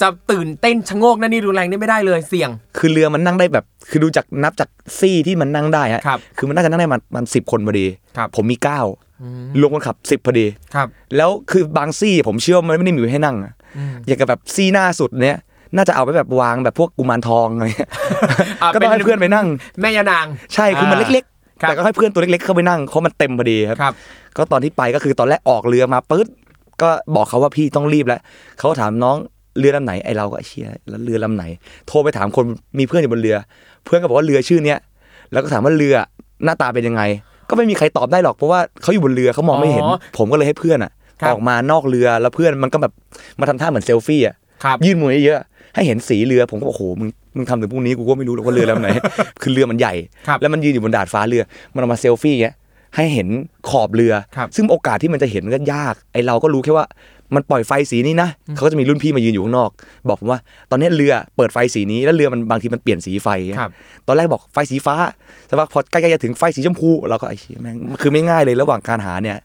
[0.02, 4.68] จะตื่นเต้นชะโงกนั่นนี่รุนแรงนี่ไม่ได้เลยเสี่ยง คือเรือมันนั่งได้แบบ คือดูจากนับจาก
[4.98, 8.80] ซี่ที่มันนั่งได้ฮะครับคือมันน่าจะนั่งได้มันมันสิบคนพอดีครับผมมีเก้า
[9.60, 13.52] ลงคนขับสิบพอดีครับ แล้วคือบางซี่ผมเชื่อว่ามันไม่ได้มีไว้ให้นั่งอะ
[14.06, 15.38] อย่างกับแบบซี่หน้าสุดเนี้ย
[15.76, 17.90] น่าจะเอาไปแบบวางแบบพวกกุมารทองอะไรเงี้ย
[18.62, 19.46] อะก็ต้องให้เป็นเพื่อนไปนั่ง
[19.80, 21.24] แม่ยานาง ใช่คือมันเล็ก
[21.62, 23.94] ครับๆแต่ก็ให้เพื่อนตัวเล็กๆเข้าไปนั่งเพราะมันเต็มพอดีครับ ครับ
[24.36, 26.26] ก็ตอนที่ไปก็คือตอนแรกออกเรือมาปึ๊ด
[26.82, 28.20] ก็บอกเขาว่าพี่ต้องรีบแล้ว
[28.58, 29.16] เขาก็ถามน้อง
[29.58, 31.44] เรือลำไหนไอเราก็เชียแล้วเรือลำไหน
[31.86, 32.44] โทรไปถามคน
[32.78, 33.36] มีเพื่อนอยู่บนเรือ
[33.84, 34.78] เพื่อนก็บอกว่าเรือชื่อเนี้ย
[35.32, 35.94] แล้วก็ถามว่าเรือ
[36.44, 37.02] หน้าตาเป็นยังไง
[37.48, 42.92] ก็ไม่มีใครตอบได้หรอกเพราะว่าเขาอยู่บนเรือเขามองไม่เห็น อ๋อผมก็เลยให้เพื่อนอะครับ ออกมานอกเรือแล้วเพื่อนมันก็แบบ
[43.40, 48.88] มาทำท่าเหมือนเซลฟี่อะครับ ยื่นมือเยอะๆ ให้เห็นสีเรือผมก็บอกโอ้โหมึงมึงทำถึงพรุ่งนี้กูก็ไม่รู้หรอกว่าเรือลำไหน
[49.42, 49.94] คือเรือมันใหญ่
[50.28, 51.42] ครับแล้วมันยืนอยู่บนดาดฟ้าเรือ
[51.74, 52.54] มันเอามาเซลฟี่เงี้ย
[52.96, 53.28] ให้เห็น
[53.70, 56.86] ขอบเรือครับซึ่งโอกาสที่มันจะเห็นมันก็ยากไอเราก็รู้แค่ว่า
[57.34, 59.70] มันปล่อยไฟสีนี้นะเขาก็จะมีรุ่นพี่มายืนอยู่ข้างนอก
[60.08, 63.70] บอกผมว่า ตอนนี้เรือเปิดไฟสีนี้แล้วเรือมันบางทีมันเปลี่ยนสีไฟเงี้ยครับ
[64.06, 64.94] ตอนแรกบอกไฟสีฟ้า
[65.48, 69.38] แต่ว่าพอใกล้ๆจะถึงไฟสีชมพูเราก็ไอ้เหี้ยแม่งคือไม่ง่ายเลยระหว่างการหาเนี่ย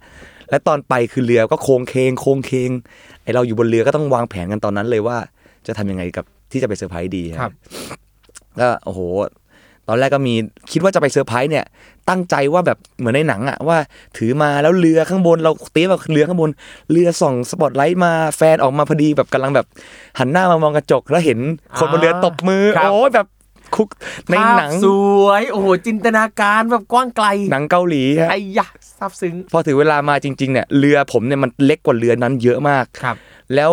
[0.49, 2.69] และตอนไปคือเรือก็โคลงเคลงโคลงเคลง
[3.23, 5.17] ไอ้เราอยู่บนเรือก็ต้องวางแผนกันตอนนั้นเลยว่า
[5.67, 7.51] จะทำยังไงกับที่จะไปเซอร์ไพรส์ดีครับ
[8.59, 8.99] ก็โอ้โห
[9.87, 10.33] ตอนแรกก็มี
[10.71, 11.65] คิดว่าจะไปเซอร์ไพรส์เนี่ย
[12.09, 13.77] ตั้งใจว่าแบบเหมือนในหนังอะว่า
[14.17, 16.49] ถือมาแล้วเรือข้างบนเราเตี้ยแบบเรือข้างบน
[16.91, 19.65] เรือส่องสปอตไลท์มาแฟนออกมาพอดีแบบกำลังแบบ
[20.19, 21.39] หันหน้ามามองกระจกแล้วเห็น
[21.77, 23.27] คนบนเรือตบมือครับโอ้ยแบบ
[23.75, 23.89] คุก
[24.29, 24.87] ในหนังภาพส
[25.25, 33.15] วยโอ้โหจินตนาการแบบกว้างไกล หนังเกาหลีฮะไอ้ยะซาบซึ้งพอถึงเวลามาจริง ๆเนี่ยเรือผมเนี่ยมันเล็กกว่าเรือนั้นเยอะมากครับ
[33.55, 33.71] แล้ว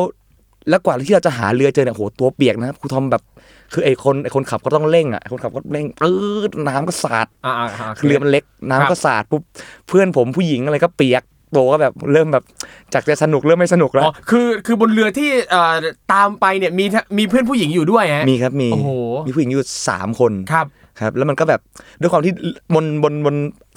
[0.68, 3.22] แล้วกว่าที่เราจะหาเรือเจอเนี่ยโหตัวเปียกนะครับครูทอมแบบ
[3.72, 9.42] คือไอ้คนไอ้คนขับก็ต้องเร่งอะไอ้คนขับก็เร่งปื๊ดน้ำก็สาดอ่าอ่าอ่าคือเรือมันเล็กน้ำก็สาดปุ๊บ
[9.88, 11.22] เพื่อนผมผู้หญิงอะไรก็เปียก
[11.52, 12.44] โตก็แบบเริ่มแบบ
[12.94, 15.74] จากจะสนุกเริ่มไม่สนุกแล้อ๋วอคือคือบนเรือที่เอ่อ
[16.12, 18.90] ตามไปเนี่ยมีทั้งมีเพื่อนผู้หญิงอยู่ด้วยฮะมีครับมีโอ้โห
[19.26, 20.66] มีผู้หญิงอยู่สามคนครับ
[21.00, 21.60] ครับ แล้วมันก็แบบ
[22.00, 22.32] ด้วยความที่
[22.74, 23.34] บนบนบน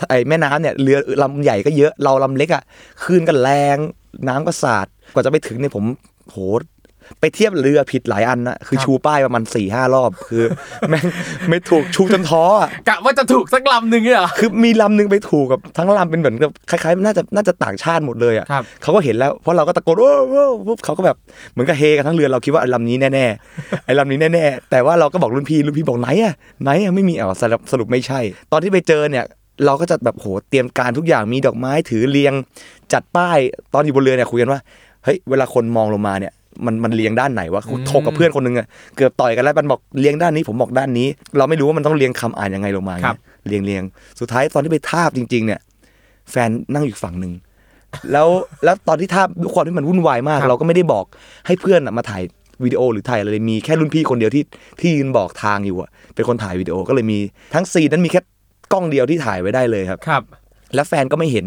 [0.10, 2.64] ไอ้แม่น้ำเนี่ยเรือลำใหญ่ก็เยอะเราลำเล็กอะ
[3.04, 3.78] คลื่นก็แรง
[4.28, 5.86] น้ำก็สาดกว่าจะไปถึงเนี่ยผม
[6.32, 6.38] โห
[7.20, 10.44] ไปเทียบเรือผิดหลายอันนะคือครับชูป้ายประมาณสี่ห้ารอบ คือ
[10.90, 11.06] แม่ง
[11.50, 21.18] ไม่ถูกชูจนท้ออะกะว่าจะถูกสักลำหนึ่งเนี่ยเหรอคือมีลำหนึงไปถูกกับทั้งลำเป็นเหมือนกับคล้ายๆน่าจะน่าจะต่างชาติหมดเลยอะครับเขาก็เห็นแล้วเพราะเราก็ตะโกนโอ้โอ้ปุ๊บเขาก็แบบ
[21.52, 28.20] เหมือนกับเฮกันทั้งเรือเราคิดว่าไอ้ลำนี้แน่ๆไอ้ลำนี้แน่ๆแต่ว่าเราก็บอกรุ่นพี่รุ่นพี่บอกไหนอะไหนอะไม่มีอ๋อสรุปสรุปไม่ใช่
[28.52, 29.26] ตอนที่ไปเจอเนี่ย
[29.66, 32.34] เราก็จะแบบโหเตรียมการทุกอย่างมีดอกไม้ถือเรียง
[32.94, 33.38] จัดป้าย
[33.74, 34.60] ตอนอยู่บนเรือเนี่ยคุยกันว่า
[35.04, 36.34] เฮ้ยเวลาคนมองลงมาเนี่ย
[36.66, 43.18] มันมันเรียงด้านไหนวะถกกับเพื่อนคนหนึงอะเกือบต่อยกันแล้วมันบอกเรียงด้านนี้ผมบอกด้านนี้ เราไม่รู้ว่ามันต้องเรียงคำอ่านยังไงลงมาครับ
[43.48, 43.84] เรียงเรียง
[44.20, 45.60] สุดท้ายตอนที่ไปทาบจริง ๆ เนี่ย
[46.32, 47.34] แฟนนั่งอยู่อีกฝั่งหนึ่ง
[48.12, 48.28] แล้ว
[48.64, 51.06] แล้วตอนที่ทาบด้วยความที่มันวุ่นวายมากครับเราก็ไม่ได้บอก
[51.48, 52.24] ให้เพื่อนอะมาถ่าย
[52.64, 54.44] วิดีโอหรือถ่ายอะไรเลยมีแค่รุ่นพี่คนเดียวที่
[54.80, 57.20] ที่ยืนบอกทางอยู่อะเป็นคนถ่ายวิดีโอก็เลยมี
[57.54, 58.22] ทั้งซีนนั้นมีแค่
[58.74, 60.24] กล้องเดียวที่ถ่ายไว้ได้เลยครับครับ
[60.76, 61.46] แล้วแฟนก็ไม่เห็น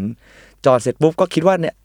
[0.65, 1.75] จอดเสร็จปุ๊บก็คิดว่าเนี่ย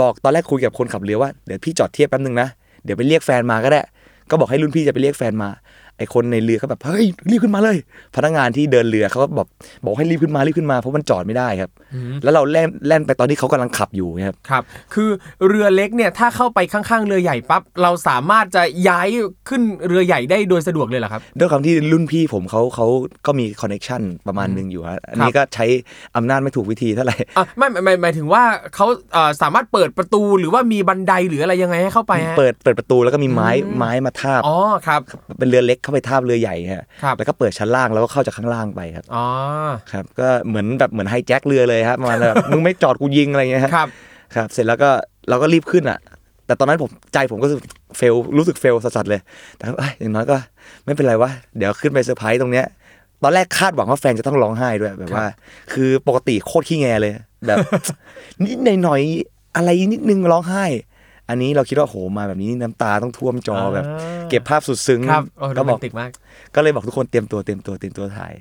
[0.00, 2.48] บอกตอนแรกคุยกับคนขับเรือว่าเดี๋ยวพี่จอดเทียบแป๊บนึงนะ
[2.84, 3.80] เดี๋ยวไปเรียกแฟนมาก็ได้
[4.30, 5.50] ก็บอกให้รุ่นพี่จะไปเรียกแฟนมา
[5.96, 7.76] ไอคนในเรือเขาแบบ เฮ้ย รีบขึ้นมาเลย
[8.16, 9.48] พนักงานที่เดินเรือเขาก็บอก
[9.84, 11.70] บอกให้รีบขึ้นมา รีบขึ้นมา เพราะมันจอดไม่ได้ครับ
[12.22, 14.62] แล้วเราแล่นแล่นไปตอนที่เขากำลังขับอยู่ครับครับ
[14.94, 15.10] คือ
[15.48, 19.08] เรือเล็กเนี่ยถ้าเข้าไปข้างๆเรือใหญ่ปั๊บเราสามารถจะย้าย
[19.48, 22.86] ขึ้นเรือใหญ่ได้โดยสะดวกเลยเหรอครับด้วยความที่รุ่นพี่ผมเขาเขา
[23.26, 25.66] ก็มีคอนเน็ชันประมาณหนึงอยู่ฮะอันนี้ก็ใช้
[26.16, 28.42] อำนาจไม่ถูกวิธีเท่าไหร่อะไม่ไม่ไม่หมายถึงว่า
[28.74, 35.00] เขาเอ่อสามารถเปิดประตูหรือว่ามีบันไดหรืออะไรยังไงให้เข้าไปฮะเปิดเปิดประตูแล้วก็มีไม้อืมไม้มาทาบอ๋อครับ
[35.38, 39.26] เป็นเรือเล็กเข้าไปทาบเรือใหญ่ฮะครับแล้วก็เปิดชั้นล่างแล้วก็เข้าจากข้างล่างไปครับอ๋อ
[39.92, 43.88] ครับก็เหมือนแบบเหมือน hijack เรือเลยครับประมาณแบบมึงไม่จอดกูยิงอะไรเงี้ยฮะครับ
[44.34, 44.90] ครับ เสร็จแล้วก็
[45.28, 45.98] เราก็รีบขึ้นอะ
[46.46, 47.62] แต่ตอนนั้นผมใจผมก็รู้สึก
[47.96, 49.20] fail รู้สึก fail สัสๆเลย
[49.56, 50.36] แต่ว่าเอ้ยอย่างน้อยก็
[50.84, 52.66] ไม่เป็นไรวะเดี๋ยวขึ้นไปเซอร์ไพรส์ตรงเนี้ย
[53.22, 55.26] ตอนแรกคาดหวังว่าแฟนจะต้องร้องไห้ด้วยแบบว่า
[55.72, 57.12] คือปกติโคตรขี้แงเลย
[57.46, 57.58] แบบ
[58.44, 60.64] นิดหน่อยๆอะไรนิดนึงร้องไห้
[61.28, 63.84] อันนี้เราคิดว่าโหมาแบบนี้น้ำตาต้องท่วมจอแบบ
[64.30, 66.10] เก็บภาพสุดซึ้งครับโอ้โรก็แมบอกนติกมาก
[66.54, 68.32] ก็เลยบอกทุกคนเตรียมตัวเตรียมตัวเตรียมตัวถ่าย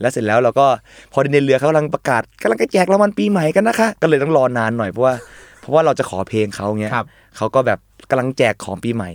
[0.00, 0.66] แล้วเสร็จแล้วเราก็
[1.12, 5.14] พอในเรือเขากำลังประกาศกำลังจะแจกรางวัลปีใหม่กันนะคะ ก็เลยต้องรอนานหน่อยเพราะว่า
[5.60, 7.06] เพราะว่าเราจะขอเพลงเขาเงี้ยครับ
[7.36, 7.78] เขาก็แบบ
[8.10, 9.10] กำลังแจกของปีใหม่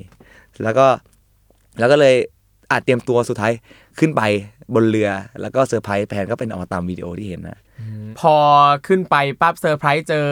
[0.64, 0.86] แล้วก็
[1.80, 2.16] แล้วก็เลย
[2.72, 3.52] อาจเตรียมตัวสุดท้าย
[4.00, 4.22] ขึ้นไป
[4.76, 5.10] บนเรือ
[5.42, 7.60] แล้วก็เซอร์ไพรส์แผนก็เป็นออกมาตามวิดีโอที่เห็นนะ
[8.22, 8.36] พอ
[8.88, 10.28] ขึ้นไปปั๊บเซอร์ไพรส์เจอ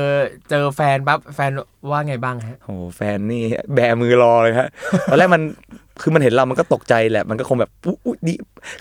[0.49, 1.51] เจอแฟนปั๊บแฟน
[1.89, 3.41] ว่าไงบ้างฮะโอ้แฟนนี่
[3.73, 4.67] แบมือรอเลยฮะ
[5.09, 5.41] ตอนแรกมัน
[6.01, 8.33] คือมันเห็นเรามันก็ตกใจแหละมันก็คงแบบอุ๊ยดี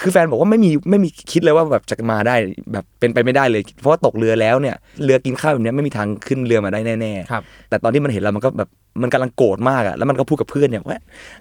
[0.03, 2.35] คือแฟนบอกว่าไม่มีไม่มีคิดเลยว่าแบบจะมาได้
[2.73, 8.69] แบบเป็นไปไม่ได้เลย เพราะว่าตกเรือแล้วเนี่ยเรือกินข้าวแบบเนี้ยไม่มีทางขึ้นเรือมาได้แน่ๆครับแต่ตอนที่มันเห็นเรามันก็แบบ
[9.03, 10.99] มันกำลังโกรธมากอะแล้วมันก็พูดกับเพื่อนเนี่ยว่า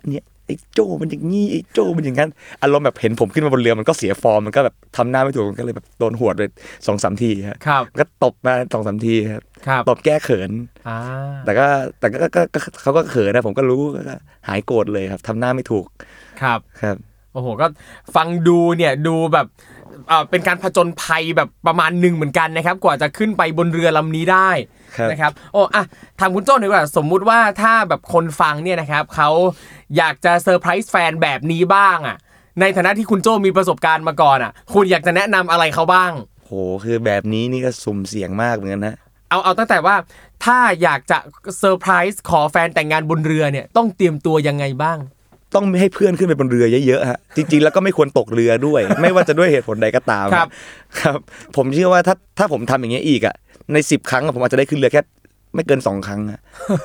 [0.09, 2.29] เนี่ย ไอ้โจ้มันอย่างงี้ไอ้โจ้มันอย่างนั้น
[2.63, 6.43] อารมณ์แบบเห็นผมขึ้นมาบนเรือมันก็เสียฟอร์มมันก็แบบทำหน้าไม่ถูกมันก็เลยแบบโดนหวดไป
[6.87, 10.51] สองสามทีครับครับก็ตบมาสองสามทีครับครับตบแก้เขิน
[10.87, 10.97] อ่า
[11.45, 11.65] แต่ก็
[11.99, 14.15] แต่ก็ก็ก็เขาก็เขินนะผมก็รู้ก็
[14.47, 15.85] หายโกรธเลยครับทำหน้าไม่ถูก
[16.41, 16.97] ครับครับ
[17.33, 17.67] โอ้โหก็
[18.15, 19.47] ฟังดูเนี่ยดูแบบ
[20.09, 24.49] เอ่อเป็นการผจญภัยแบบประมาณหนึ่งเหมือนกันนะครับ กว่าจะขึ้นไปบนเรือลำนี้ได้
[24.97, 25.83] ครับนะครับโอ้อะ
[26.19, 29.29] ทางคุณโจ้หน่อยดีกว่าสมมุติว่าถ้าแบบคนฟังเนี่ยนะครับเขา
[29.97, 32.17] อยากจะเซอร์ไพรส์แฟนแบบนี้บ้างอะ
[32.61, 36.11] ในฐานะที่คุณโจ้มีประสบการณ์มาก่อนอะ คุณอยากจะแนะนำอะไรเขาบ้าง
[36.45, 36.51] โห
[36.83, 38.95] คือแบบนี้นี่ก็สุ่มเสี่ยงมากเหมือนกันนะ
[39.29, 39.95] เอาเอาตั้งแต่ว่า
[40.45, 41.17] ถ้าอยากจะ
[41.59, 44.97] เซอร์ไพรส์ขอแฟนแต่งงานบนเรือเนี่ยต้องเตรียมตัวยังไงบ้าง
[45.55, 50.47] ต้องไม่ให้เพื่อนขึ้นไปบนเรือเยอะๆฮะจริงๆแล้วก็ไม่ควรตกเรือด้วย ไม่ว่าจะด้วยเหตุผลใดก็ตามครับ
[50.99, 51.19] ครับ
[51.55, 53.35] ผมเชื่อว่าถ้าถ้าผมทำอย่างเงี้ยอีกอะ
[53.73, 55.01] ในสิบครั้งอะผมอาจจะได้ขึ้นเรือแค่
[55.55, 56.39] ไม่เกินสองครั้งอะ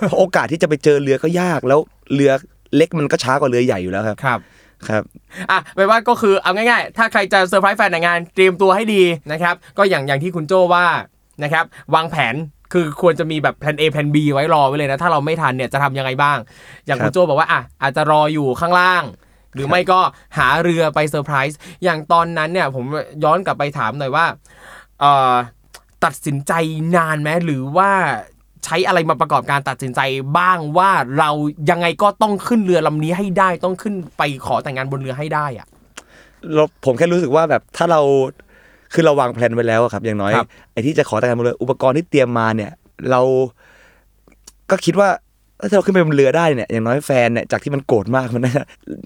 [0.08, 1.80] เพราะโอกาสที่จะไปเจอเรือก็ยากแล้ว
[2.14, 2.32] เรือ
[2.76, 4.40] เล็กมันก็ช้ากว่าเรือใหญ่อยู่แล้วครับครับ
[4.88, 5.02] ครับ
[5.50, 10.86] อะแปลว่าก็คือเอาง่ายๆ ถ้าใครจะเซอร์ไพรส์แฟนแต่งงานเตรียมตัวให้ดีนะครับ ก็อย่างอย่างที่คุณโจ้ว่า
[11.44, 12.34] นะครับ วางแผน
[12.76, 16.38] คือควรจะมีแบบแผน A แผน B ไว้รอไว้เลยนะ ถ้าเราไม่ทันเนี่ยจะทำยังไงบ้าง
[16.86, 19.02] อย่างครับคุณโจ้บอกว่าอะอาจจะรออยู่ข้างล่าง
[19.54, 20.00] หรือไม่ก็
[20.38, 22.84] หาเรือไปเซอร์ไพรส์อย่างตอนนั้นเนี่ยผม
[23.24, 24.26] ย้อนกลับไปถามหน่อยว่า
[25.00, 25.34] เอ่อ
[26.04, 26.52] ตัดสินใจ
[26.96, 27.90] นานไหมหรือว่า
[28.64, 30.00] ใช้อะไรมาประกอบการตัดสินใจ
[30.38, 31.30] บ้างว่าเรา
[31.70, 35.66] ยังไงก็ต้องขึ้นเรือลำนี้ให้ได้ต้องขึ้นไปขอแต่งงานบนเรือให้ได้อะ
[36.54, 38.00] เราผมแค่รู้สึกว่าแบบถ้าเรา
[38.94, 42.70] คือเราวางแผนไว้แล้วอะครับ อย่างน้อยครับไอ้ที่จะขอแต่งงานบนเรืออุปกรณ์ที่เตรียมมาเนี่ย
[43.10, 43.20] เรา
[44.70, 45.08] ก็คิดว่า
[45.70, 48.62] ถ้าเราขึ้นไปบนเรือได้เนี่ยอย่างน้อยแฟนเนี่ยจากที่มันโกรธมากมันน่าจะ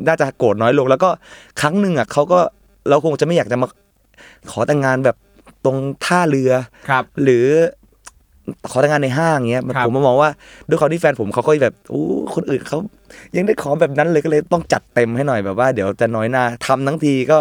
[0.08, 1.10] น่าจะโกรธน้อยลง แล้วก็
[1.60, 2.40] ครั้งหนึ่งอะเขาก็
[2.88, 3.66] เราคงจะไม่อยากจะมา
[4.50, 5.16] ขอแต่งงานแบบ
[5.64, 6.52] ตรงท่าเรือ
[6.88, 7.46] ครับ หรือ
[8.70, 10.30] ขอแต่งงานในห้างเงี้ยครับผมมามองว่า
[10.68, 12.02] ด้วยความที่แฟนผมเขาก็แบบโอ้
[12.34, 12.78] คนอื่นเขา
[13.36, 17.38] ยังได้ขอแบบนั้นเลยก็เลยต้องจัดเต็มให้หน่อยแบบว่าเดี๋ยวจะน้อยหน้าทำทั้งทีก็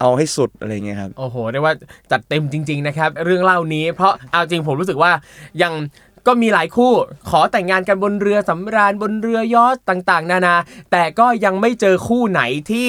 [0.00, 1.74] เอาให้สุดอะไรเงี้ยครับ โอ้โหเรียกว่า
[2.10, 5.12] จัดเต็มจริง ๆ นะครับ เรื่องเล่านี้เพราะเอาจริงผมรู้สึกว่า
[5.62, 5.72] ยัง
[6.26, 6.92] ก็มีหลายคู่
[7.30, 10.54] ขอแต่งงานกันบนเรือสำราญบนเรือยอชต์ต่างๆ นานา
[10.92, 12.88] แต่ก็ยังไม่เจอคู่ไหนที่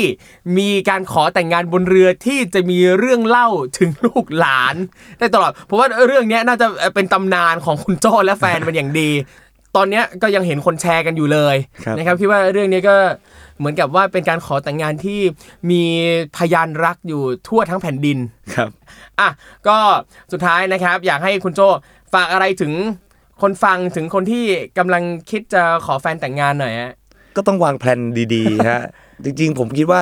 [0.57, 3.47] มีการขอแต่งงานบนเรือที่จะมีเรื่องเล่า
[3.77, 4.75] ถึงลูกหลาน
[5.19, 9.09] ได้ตลอดเพราะว่าเรื่องนี้น่าจะเป็นตำนานของคุณโจ้และแฟนเป็นอย่างดี
[9.75, 11.55] ตอนเนี้ยก็ยังเห็นคนแชร์กันอยู่เลย
[11.85, 12.95] ครับ นะครับคิดว่าเรื่องนี้ก็
[13.59, 15.19] เหมือนกับว่าเป็นการขอแต่งงานที่
[15.71, 15.83] มี
[16.37, 18.17] พยานรักอยู่ทั่วทั้งแผ่นดิน
[18.55, 18.69] ครับ
[19.19, 19.29] อะ
[19.67, 19.77] ก็
[20.31, 21.61] สุดท้ายนะครับ อยากให้คุณโจ
[22.13, 22.73] ฝากอะไรถึง
[23.41, 24.45] คนฟังถึงคนที่
[24.77, 26.93] กำลังคิดจะขอแฟนแต่งงานหน่อยฮะ
[27.35, 27.99] ก็ต้องวางแผน
[28.33, 28.83] ดีๆฮะ
[29.23, 30.01] จริงๆ ผมคิดว่า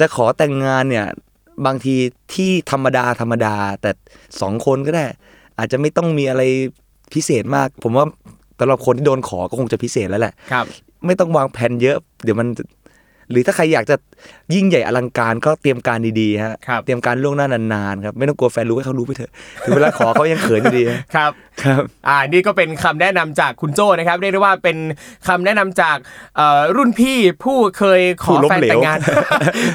[0.00, 1.06] จะขอแต่งงานเนี่ย
[1.66, 1.94] บางที
[2.34, 3.90] ที่ธรรมดาธรรมดา แต่
[4.40, 5.06] สองคนก็ได้
[5.58, 6.42] อาจจะไม่ต้องมีอะไร
[7.12, 8.06] พิเศษมาก ผมว่า
[8.60, 10.64] สำหรับคนที่โดนขอก็คงจะพิเศษแล้วแหละครับ
[11.06, 12.48] ไม่ต้องวางแผนเยอะ เดี๋ยวมัน
[13.32, 13.96] หรือถ้าใครอยากจะ
[14.54, 19.30] ยิ่งใหญ่อลังการก็เตรียมการดีๆฮะครับเตรียมการล่วงหน้านานๆครับไม่ต้องกลัวแฟนรู้ให้เขารู้ไปเถอะ
[19.64, 21.30] ถึงเวลาขอเขายังเขินอยู่ดีฮะครับ
[21.62, 24.76] ครับอ่านี่ก็เป็นคำแนะนำจากคุณโจ้นะครับเรียกได้ว่าเป็น
[25.28, 25.96] คำแนะนำจาก
[26.36, 28.98] เอ่อรุ่นพี่ผู้เคยขอผู้ล้มแฟนเหลวแต่งงาน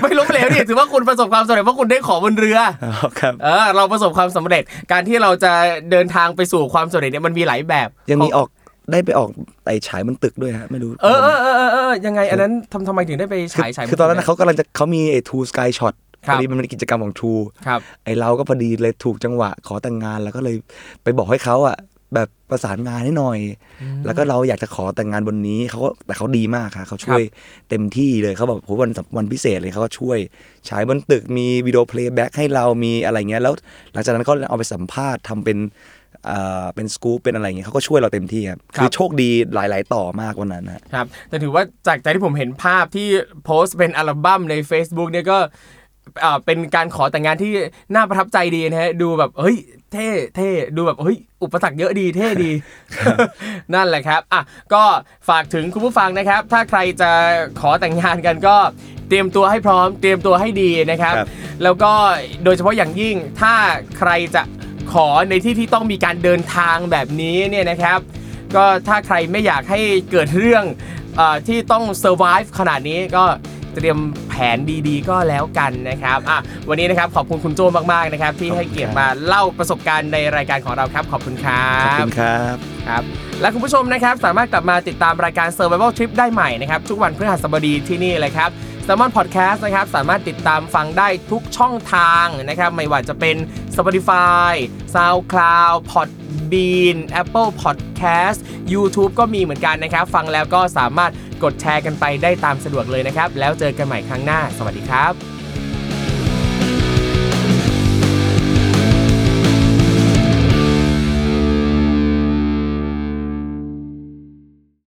[0.02, 5.52] ไม่ล้มเหลวนี่ถือว่าคุณประสบความสำเร็จเพราะคุณได้ขอบนเรืออ๋อครับเออเราประสบความสำเร็จการที่เราจะ
[5.92, 8.48] เดินทางไปสู่ความสำเร็จเนี่ยมันมีหลายแบบ ยังมีออก
[8.92, 9.30] ได้ไปออก
[9.64, 15.94] ไต่ฉายบนตึกด้วยฮะไม่รู้ เออเออเออเออเออยังไง อันนั้นทำทำไมถึงได้ไปคือฉายฉายคือตอนนั้นนะเขากำลังจะเขามีไอ้ทูสกายช็อต
[16.28, 17.34] ครัพบอดีมันเป็นกิจกรรมของทู
[17.68, 20.56] ครับไอ้เราก็พอดีเลยถูกจังหวะขอแต่งงานแล้วก็เลย
[21.04, 21.78] ไปบอกให้เขาอะ
[22.16, 23.40] แบบประสานงานให้หน่อย
[24.06, 27.22] แล้วก็เราอยากจะขอแต่งงานบนนี้เขาก็แต่เขาดีมากค่ะเขาช่วย
[27.70, 30.18] เต็มที่เลยเขาแบบโหวันวันพิเศษเลยเขาก็ช่วย
[30.70, 33.54] ฉายบนตึกมีวิดีโอ playback ให้เรามีอะไรเงี้ยแล้ว
[33.94, 35.58] หลังจากนั้นก็เอาไปสัมภาษณ์ทำเป็น
[36.28, 43.08] เอ่อเป็นสกู๊ปเป็นอะไรอย่างเงี้ยเขาก็ช่วยเราเต็มที่ครับครับคือโชคดีหลาย ๆ ต่อมากวันนั้นนะครับแต่ถือว่าจากใจที่ผมเห็นภาพที่
[43.46, 45.40] โพสต์เป็นอัลบั้มใน Facebook เนี่ยก็
[46.24, 47.52] อ่าเป็นการขอแต่งงานที่
[47.96, 49.58] น่าประทับใจดีนะฮะดูแบบเฮ้ย
[49.92, 52.52] เท่เท่ดูแบบเฮ้ยอุปสรรคเยอะดีเท่ดี
[53.74, 54.42] นั่นแหละครับอะ
[54.74, 54.84] ก็
[55.30, 57.12] ฝากถึงคุณผู้ฟังนะครับ ถ้าใครจะ
[57.62, 58.58] ขอแต่งงานกันก็
[59.10, 61.28] เตรียมตัวให้พร้อม เตรียมตัวให้ดีนะครับครับ
[61.64, 61.92] แล้วก็
[62.44, 63.54] โดยเฉพาะอย่างยิ่งถ้า
[63.98, 64.42] ใครจะ
[64.94, 68.00] ขอในที่ที่ต้องมีการเดินทางแบบนี้เนี่ยนะครับ
[68.56, 69.80] ก็ถ้าใครไม่อยากให้
[70.12, 70.64] เกิดเรื่อง
[71.18, 73.24] เออที่ต้อง survive ขนาดนี้ก็
[73.76, 77.62] เตรียมแผนดีๆ ก็แล้วกันนะครับอะวันนี้นะครับขอบคุณคุณโจ
[77.94, 82.56] มากๆนะครับ ที่ให้เกียรติมาเล่าประสบการณ์ในรายการของเราครับ ขอบคุณครัขอบบคุณครับ
[82.88, 83.04] ครับ
[83.42, 88.50] และคุณผู้ชมนะครับสามารถกลับมาติดตามรายการ Survival Trip ได้ใหม่นะครับ ทุกวันพฤหัสบดีที่นี่เลยครับ
[88.86, 93.36] s ซ l m o n Podcast นะครับสามารถติดตามฟังได้ทุกช่องทางนะครับไม่ว่าจะเป็น
[93.76, 94.54] Spotify
[94.94, 98.40] SoundCloud Podbean Apple Podcast
[98.74, 101.12] YouTube ก็มีเหมือนกันนะครับ ฟังแล้วก็สามารถ
[101.44, 105.35] กดแชร์กันไปได้ตามสะดวกเลยนะครับ แล้วเจอกันใหม่ครั้งหน้า สวัสดีครับ